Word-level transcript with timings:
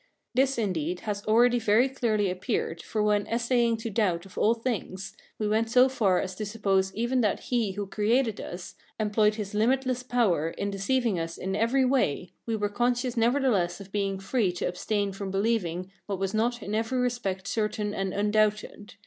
This, 0.33 0.57
indeed, 0.57 1.01
has 1.01 1.23
already 1.27 1.59
very 1.59 1.87
clearly 1.87 2.31
appeared, 2.31 2.81
for 2.81 3.03
when 3.03 3.27
essaying 3.27 3.77
to 3.81 3.91
doubt 3.91 4.25
of 4.25 4.35
all 4.35 4.55
things, 4.55 5.15
we 5.37 5.47
went 5.47 5.69
so 5.69 5.87
far 5.87 6.19
as 6.19 6.33
to 6.37 6.43
suppose 6.43 6.91
even 6.95 7.21
that 7.21 7.39
he 7.51 7.73
who 7.73 7.85
created 7.85 8.41
us 8.41 8.73
employed 8.99 9.35
his 9.35 9.53
limitless 9.53 10.01
power 10.01 10.49
in 10.49 10.71
deceiving 10.71 11.19
us 11.19 11.37
in 11.37 11.55
every 11.55 11.85
way, 11.85 12.31
we 12.47 12.55
were 12.55 12.67
conscious 12.67 13.15
nevertheless 13.15 13.79
of 13.79 13.91
being 13.91 14.17
free 14.17 14.51
to 14.53 14.65
abstain 14.67 15.11
from 15.11 15.29
believing 15.29 15.91
what 16.07 16.17
was 16.17 16.33
not 16.33 16.63
in 16.63 16.73
every 16.73 16.97
respect 16.97 17.47
certain 17.47 17.93
and 17.93 18.11
undoubted. 18.11 18.95